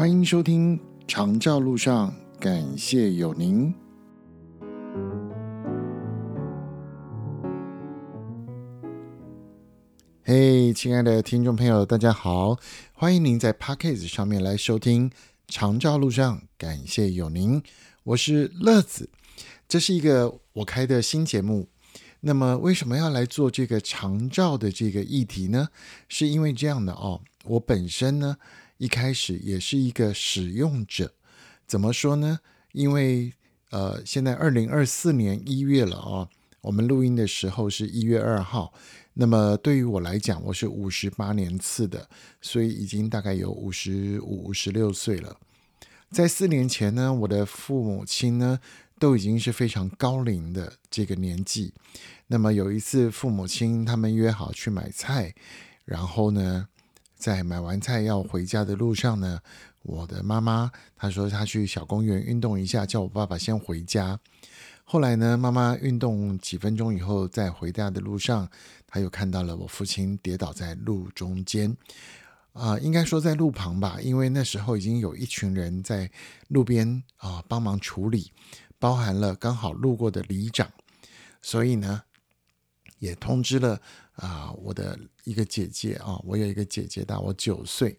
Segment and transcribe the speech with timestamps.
[0.00, 2.10] 欢迎收听《长照路上》，
[2.42, 3.70] 感谢有您。
[10.22, 12.56] 嘿，亲爱的听众朋友，大家好！
[12.94, 15.10] 欢迎您在 p a c k a g e 上面来收听
[15.48, 17.62] 《长照路上》，感谢有您。
[18.04, 19.10] 我是乐子，
[19.68, 21.68] 这是一个我开的新节目。
[22.20, 25.68] 那么，为什么要来做这个长照的这个议题呢？
[26.08, 28.38] 是因为这样的哦，我本身呢，
[28.80, 31.12] 一开始也是一个使用者。
[31.66, 32.40] 怎么说呢？
[32.72, 33.30] 因为
[33.70, 36.28] 呃，现在二零二四年一月了啊，
[36.62, 38.72] 我们录音的时候是一月二号。
[39.12, 42.08] 那么对于我来讲，我是五十八年次的，
[42.40, 45.36] 所以已经大概有五十五、五十六岁了。
[46.10, 48.58] 在四年前呢，我的父母亲呢
[48.98, 51.74] 都已经是非常高龄的这个年纪。
[52.28, 55.34] 那么有一次，父母亲他们约好去买菜，
[55.84, 56.66] 然后呢，
[57.20, 59.40] 在买完菜要回家的路上呢，
[59.82, 64.18] 我的妈妈她说她去小公园运动一下，叫我爸爸先回家。
[64.84, 68.48] 后来呢，妈妈运动几分钟以后，在回家的路上，
[68.86, 71.76] 她又看到了我父亲跌倒在路中间，
[72.54, 76.10] 啊，应该说在路旁吧，因为那时候已经有一群人在
[76.48, 78.32] 路边啊帮忙处理，
[78.78, 80.68] 包含了刚好路过的里长，
[81.42, 82.02] 所以呢，
[83.00, 83.78] 也通知了
[84.12, 87.98] 啊我的一个姐姐啊，我有一个姐姐大我九岁，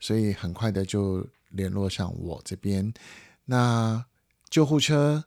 [0.00, 2.90] 所以很快的就联络上我这边，
[3.44, 4.04] 那
[4.48, 5.22] 救护车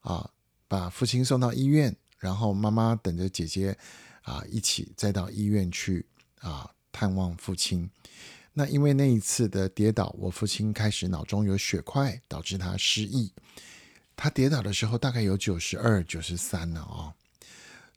[0.00, 0.30] 啊。
[0.70, 3.74] 把父亲送到医院，然后妈妈等着姐姐
[4.20, 6.04] 啊一起再到医院去
[6.40, 7.90] 啊探望父亲。
[8.52, 13.32] 那因为那一次的跌倒，我父亲开始脑中有血块，导致他失忆。
[14.14, 17.14] 他跌倒的时候大概有九十二、九十三了哦，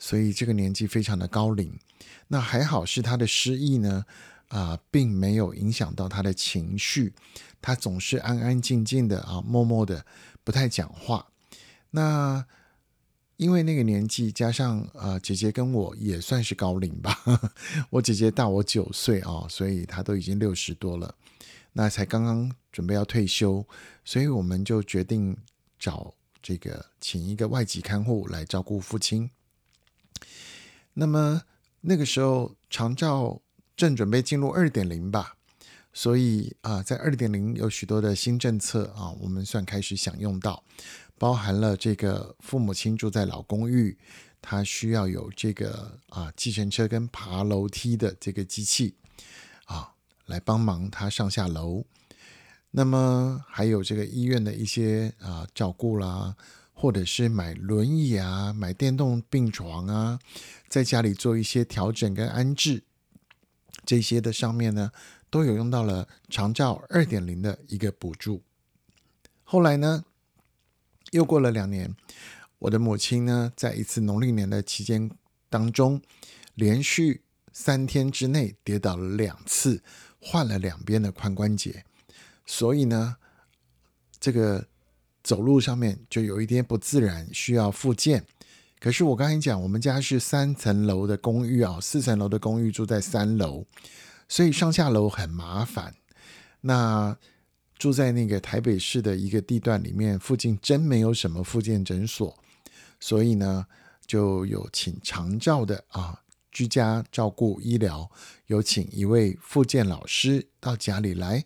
[0.02, 1.72] 所以这个年纪非常的高龄。
[2.28, 4.04] 那还好是他的失忆呢
[4.48, 7.14] 啊，并没有影响到他的情绪，
[7.62, 10.04] 他总是安安静静的啊，默默的
[10.44, 11.28] 不太讲话。
[11.92, 12.44] 那
[13.38, 17.16] 因为那个年纪，加上呃姐姐跟我也算是高龄吧，
[17.92, 21.14] 我姐姐大我九岁啊，所以她都已经六十多了，
[21.74, 23.64] 那才刚刚准备要退休，
[24.04, 25.38] 所以我们就决定
[25.78, 29.30] 找这个请一个外籍看护来照顾父亲。
[30.94, 31.44] 那么
[31.82, 33.42] 那个时候长照
[33.76, 35.36] 正准备进入二点零吧，
[35.94, 40.64] 所以啊，在二点零有许多的新政策啊，我们算开始享用到。
[41.18, 43.96] 包含了这个父母亲住在老公寓，
[44.42, 48.96] 他需要有这个啊计程车跟爬楼梯的这个机器
[49.66, 49.94] 啊
[50.26, 51.86] 来帮忙他上下楼。
[52.72, 56.36] 那么还有这个医院的一些啊照顾啦，
[56.82, 60.20] 或者是买轮椅啊、买电动病床啊，
[60.68, 62.82] 在家里做一些调整跟安置，
[63.86, 64.92] 这些的上面呢
[65.30, 68.42] 都有用到了长照二点零的一个补助。
[69.44, 70.04] 后来呢？
[71.12, 71.96] 又过了两年，
[72.58, 75.12] 我的母亲呢，在一次农历年的期间
[75.50, 76.02] 当中，
[76.56, 77.22] 连续
[77.54, 79.84] 三天之内跌倒了两次，
[80.20, 81.86] 换了两边的髋关节，
[82.44, 83.18] 所以呢，
[84.20, 84.66] 这个
[85.24, 88.26] 走路上面就有一点不自然，需要复健。
[88.80, 93.66] 可是我刚才讲，我们家是三层楼的公寓啊，四层楼的公寓住在三楼，
[94.28, 95.94] 所以上下楼很麻烦。
[96.62, 97.16] 那
[97.78, 102.36] 住在那个台北市的一个地段里面，附近真没有什么复健诊所，
[103.00, 103.66] 所以呢，
[104.08, 106.20] 就有请长照的啊，
[106.52, 108.10] 居家照顾医疗，
[108.48, 111.44] 有请一位复健老师到家里来，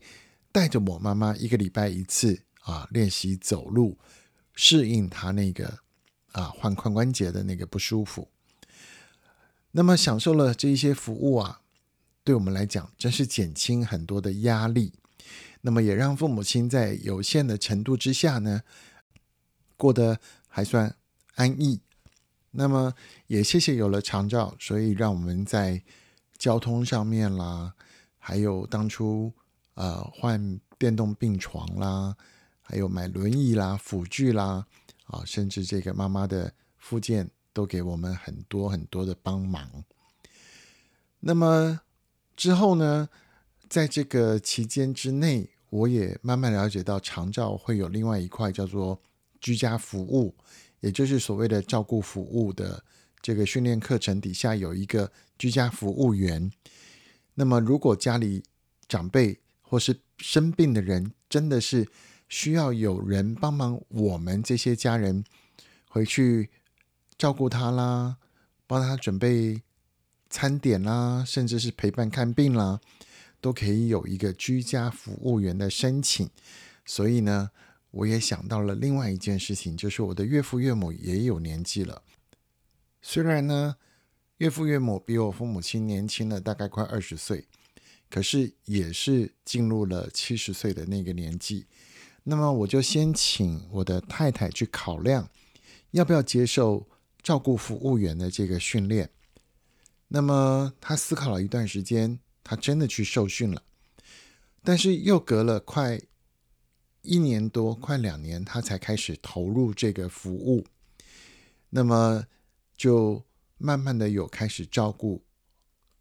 [0.52, 3.98] 带着我妈妈一个礼拜一次啊，练习走路，
[4.54, 5.80] 适应他那个
[6.34, 8.28] 啊换髋关节的那个不舒服。
[9.72, 11.62] 那么享受了这一些服务啊，
[12.24, 14.94] 对我们来讲，真是减轻很多的压力。
[15.62, 18.62] 那么也让父母亲在有限的程度之下呢，
[19.76, 20.96] 过得还算
[21.36, 21.82] 安逸。
[22.52, 22.94] 那么
[23.28, 25.84] 也谢谢有了长照，所以让我们在
[26.38, 27.74] 交通上面啦，
[28.18, 29.34] 还有当初
[29.74, 32.16] 呃换电动病床啦，
[32.66, 34.66] 还有买轮椅啦、辅具啦，
[35.06, 39.86] 啊，甚至这个妈妈的附件都给我们很多很多的帮忙。
[41.22, 41.80] 那么
[42.36, 43.08] 之后呢，
[43.70, 45.50] 在这个期间之内。
[45.72, 49.02] 我也慢慢了解到，长照会有另外一块叫做
[49.42, 50.34] 居家服务，
[50.80, 52.82] 也就是所谓的照顾服务的
[53.22, 56.50] 这个训练课程底下有一个居家服务员。
[57.34, 58.42] 那么，如果家里
[58.88, 61.86] 长辈或是生病的人，真的是
[62.30, 65.24] 需要有人帮忙，我们这些家人
[65.90, 66.50] 回去
[67.18, 68.18] 照顾他啦，
[68.68, 69.62] 帮他准备
[70.30, 72.80] 餐点啦，甚至是陪伴看病啦。
[73.42, 76.28] 都可以有一个居家服务员的申请。
[76.84, 77.52] 所以呢，
[77.92, 82.02] 我也想到了另外一件事情，就是我的岳父岳母也有年纪了。
[83.04, 83.76] 虽然呢，
[84.38, 87.46] 岳父岳母比我父母亲年轻了大概快二十岁，
[88.10, 91.68] 可是也是进入了七十岁的那个年纪。
[92.28, 95.30] 那么我就先请我的太太去考量，
[95.92, 96.88] 要不要接受
[97.22, 99.12] 照顾服务员的这个训练。
[100.08, 103.62] 那么他思考了一段时间，他真的去受训了，
[104.64, 106.02] 但是又隔了快
[107.04, 110.66] 一年多，快两年，他才开始投入这个服务。
[111.70, 112.26] 那么
[112.76, 113.24] 就
[113.60, 115.24] 慢慢的有开始照顾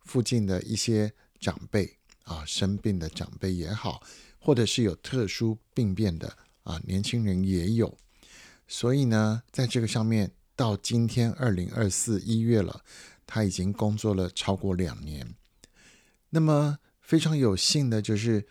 [0.00, 4.02] 附近的一些长辈啊，生病的长辈也好。
[4.44, 7.96] 或者是有特殊病变的啊，年轻人也有，
[8.68, 12.84] 所以呢，在这个上面，到今天二零二四一月了，
[13.26, 15.34] 他已经工作了超过两年。
[16.28, 18.46] 那么非常有幸的就是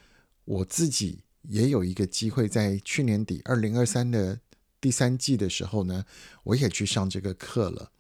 [0.46, 4.40] 我自己也有一个机会，在去年底二零二三的
[4.82, 6.06] 第三季的时候呢，
[6.46, 7.92] 我也去上这个课了。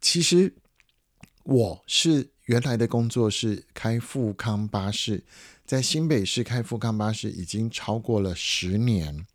[0.00, 0.54] 其实
[1.44, 5.22] 我是原来的工作是开富康巴士。
[5.64, 9.26] 在新北市开富康巴士已经超过了十年，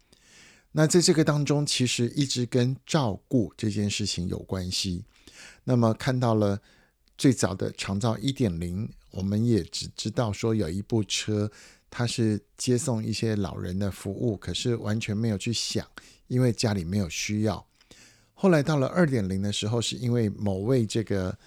[0.72, 5.04] 那在这个当中，其实一直跟照顾这件事情有关系。
[5.66, 6.62] 那么看到了
[7.18, 11.52] 最早的长照一点零，我们也只知道说有一部车，
[11.90, 15.86] 它是接送一些老人的服务，可是完全没有去想，
[16.28, 17.68] 因为家里没有需要。
[18.34, 21.38] 后来到了二点零的时候，是因为某位这个。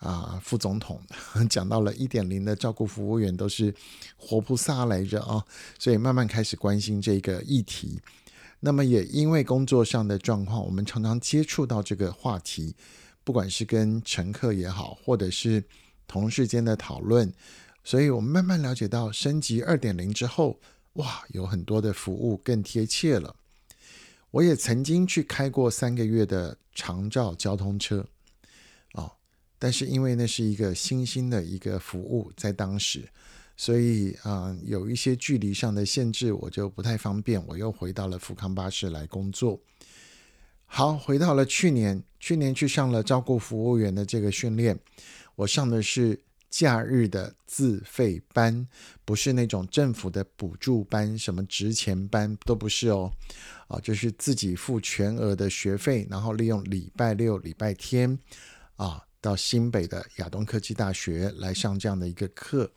[0.00, 1.00] 啊，副总统
[1.48, 3.72] 讲到了一点零的照顾服务员都是
[4.16, 5.44] 活菩萨来着啊，
[5.78, 8.00] 所以慢慢开始关心这个议题。
[8.60, 12.74] 那么也因为工作上的状况，我们常常接触到这个话题，
[13.24, 15.64] 不管是跟乘客也好，或者是
[16.06, 17.32] 同事间的讨论，
[17.84, 20.58] 所以我们慢慢了解到升级二点零之后，
[20.94, 23.34] 哇，有很多的服务更贴切了。
[24.30, 28.06] 我也曾经去开过三个月的长照交通车。
[29.60, 33.06] 但是因为那是一个新兴的一个服务，在当时，
[33.58, 37.46] 所以啊有一些距离上的限制，我就不太方便。
[37.46, 39.60] 我又回到了富康巴士来工作。
[40.64, 44.78] 好，回到了去年，去年去上了照顾服务员的这个训练，
[45.34, 46.18] 我上的是
[46.48, 48.66] 假日的自费班，
[49.04, 53.12] 不是那种政府的补助班，什么值钱班都不是哦，
[53.68, 58.18] 啊，就是自己付全额的学费，然后利用礼拜六、礼拜天，
[58.76, 59.04] 啊。
[59.20, 62.70] 到新北的亚东科技大学来上这样的一个课，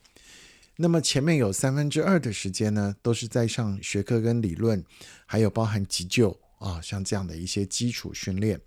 [0.75, 4.83] 那么前面有三分之二的时间呢，都是在上学科跟理论，
[5.25, 8.59] 还有包含急救啊，像这样的一些基础训练。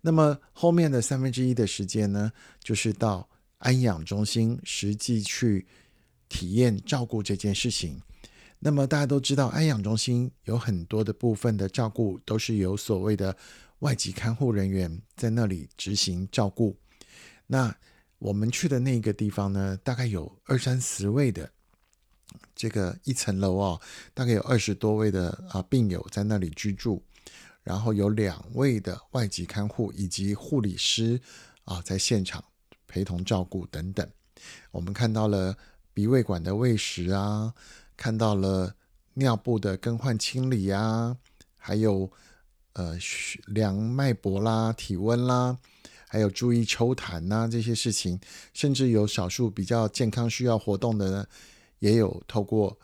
[0.00, 3.28] 那么后面的三分之一的时间呢，就是到
[3.58, 5.66] 安养中心实际去
[6.28, 8.00] 体验照顾这件事情。
[8.58, 13.36] 那么大家都知道，安养中心有很多的部分的照顾都是由所谓的
[13.80, 16.76] 外籍看护人员在那里执行照顾。
[17.46, 17.74] 那
[18.18, 21.50] 我们去的那个地方呢，大概有二三十位的
[22.54, 23.80] 这个一层楼哦，
[24.14, 27.02] 大概有二十多位的啊病友在那里居住，
[27.62, 31.20] 然后有两位的外籍看护以及护理师
[31.64, 32.42] 啊在现场
[32.86, 34.08] 陪同照顾等等。
[34.70, 35.56] 我们看到了
[35.92, 37.52] 鼻胃管的喂食啊，
[37.96, 38.74] 看到了
[39.14, 41.16] 尿布的更换清理啊，
[41.56, 42.10] 还有
[42.72, 42.98] 呃
[43.46, 45.58] 量脉搏啦、体温啦。
[46.14, 48.20] 还有注意抽痰呐这些事情，
[48.52, 51.26] 甚至有少数比较健康需要活动的呢，
[51.80, 52.78] 也有透过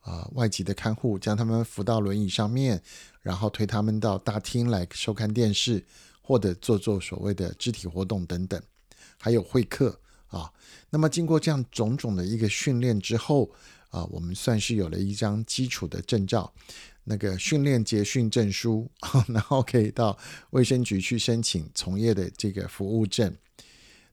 [0.00, 2.82] 啊外籍的看护将他们扶到轮椅上面，
[3.20, 5.84] 然后推他们到大厅来收看电视，
[6.22, 8.58] 或者做做所谓的肢体活动等等，
[9.18, 10.50] 还有会客啊。
[10.88, 13.50] 那么经过这样种种的一个训练之后
[13.92, 16.52] 啊，我们算是有了一张基础的证照。
[17.04, 18.88] 那个训练结训证书，
[19.26, 20.16] 然后可以到
[20.50, 23.36] 卫生局去申请从业的这个服务证。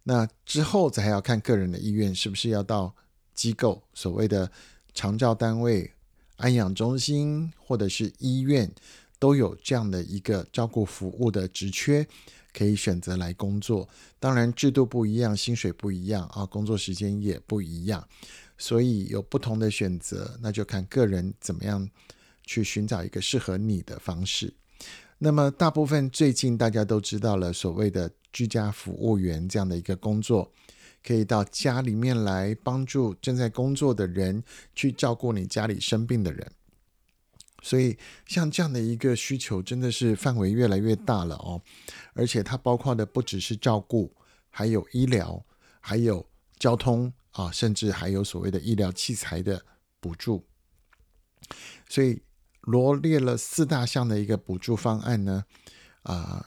[0.04, 2.96] 那之后才要看个人的意愿，是不是要到
[3.36, 4.52] 机构，所谓的
[4.92, 5.92] 长照单位、
[6.38, 8.72] 安养中心或者是医院，
[9.20, 12.08] 都有这样的一个照顾服务的职缺，
[12.52, 13.88] 可以选择来工作。
[14.20, 18.08] 当然制度不一样，薪水不一样啊，工作时间也不一样，
[18.60, 21.90] 所以有不同的选择，那就看个人怎么样。
[22.52, 24.52] 去寻找一个适合你的方式。
[25.20, 30.52] 那么，大部分最近大家都知道了，所谓的居家服务员这样的一个工作，
[31.04, 36.52] 可以到家里面来帮助正在工作的人去照顾你家里生病的人。
[37.62, 41.62] 所以，像这样的一个需求，真的是范围越来越大了哦。
[42.14, 44.12] 而且，它包括的不只是照顾，
[44.50, 45.46] 还有医疗，
[45.80, 46.26] 还有
[46.58, 47.14] 交通。
[47.40, 49.64] 啊，甚至还有所谓的医疗器材的
[50.02, 50.46] 补助。
[51.88, 52.22] 所以
[52.60, 55.46] 罗列了四大项的一个补助方案呢，
[56.04, 56.46] 啊，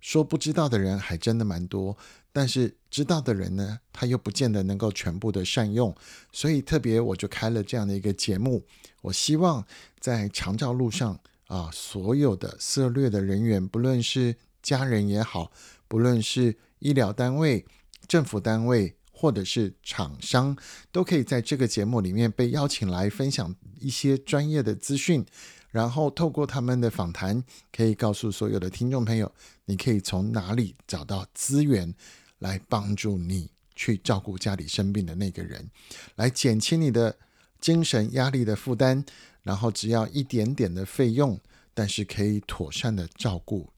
[0.00, 1.94] 说不知道的人还真的蛮多，
[2.32, 5.94] 但是知道的人呢，他又不见得能够全部的善用，
[6.32, 8.64] 所以特别我就开了这样的一个节目，
[9.02, 9.66] 我希望
[9.98, 15.52] 在长照路上啊，所有的涉略的人员，不论是家人也好，
[15.86, 17.66] 不论是医疗单位、
[18.08, 18.96] 政府单位。
[19.20, 20.56] 或者是厂商
[20.90, 25.22] 都可以在这个节目里面被邀请来分享一些专业的资讯，
[25.68, 29.30] 然后透过他们的访谈，可以告诉所有的听众朋友，
[29.66, 31.94] 你可以从哪里找到资源
[32.38, 35.68] 来帮助你去照顾家里生病的那个人，
[36.14, 37.18] 来减轻你的
[37.60, 39.04] 精神压力的负担，
[39.42, 41.38] 然后只要一点点的费用，
[41.74, 43.68] 但是可以妥善的照顾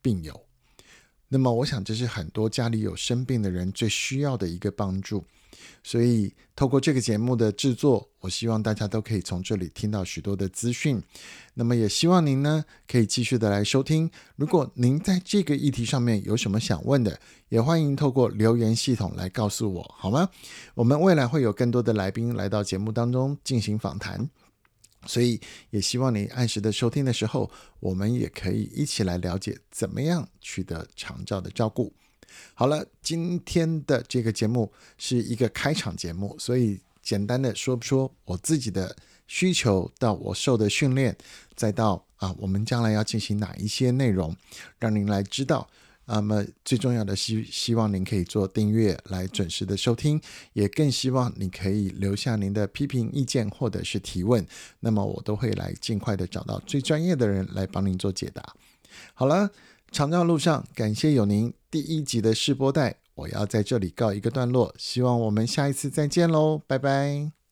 [0.00, 0.45] 病友。
[1.28, 5.24] 那么，我想这是很多家里有生病的人最需要的一个帮助。
[5.82, 11.02] 所以，透过这个节目的制作，我希望大家都可以从这里听到许多的资讯。
[11.54, 14.10] 那么，也希望您呢可以继续的来收听。
[14.36, 17.18] 如果您在这个议题上面有什么想问的，
[17.48, 20.28] 也欢迎透过留言系统来告诉我，好吗？
[20.74, 24.28] 我们未来会有更多的来宾来到节目当中进行访谈。
[25.06, 31.92] 所以也希望你按时的收听的时候，我们也可以一起来了解怎么样取得长照的照顾。
[32.54, 38.94] 好了，今天的这个节目是一个开场节目，所以简单的说说我自己的
[39.26, 41.16] 需求，到我受的训练，
[41.54, 44.36] 再到啊，我们将来要进行哪一些内容，
[44.78, 45.68] 让您来知道。
[46.06, 50.20] 那么最重要的希希望您可以做订阅来准时的收听，
[50.52, 54.46] 也更希望你可以留下您的批评意见或者是提问，
[54.80, 58.54] 那么我都会来尽快的找到最专业的人来帮您做解答。
[59.12, 59.50] 好了，
[59.90, 67.45] 长照路上感谢有您第一集的试播带，我要在这里告一个段落，希望我们下一次再见喽，拜拜。